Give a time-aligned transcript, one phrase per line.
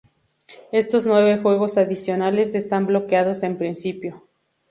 [0.71, 4.23] Estos nueve juegos adicionales están bloqueados en principio.